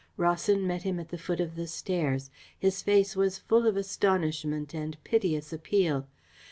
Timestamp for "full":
3.37-3.67